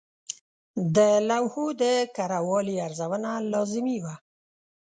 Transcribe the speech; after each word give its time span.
د 0.95 0.97
لوحو 1.29 1.65
د 1.81 1.83
کره 2.15 2.39
والي 2.47 2.75
ارزونه 2.87 3.29
لازمي 3.51 3.97
وه. 4.03 4.15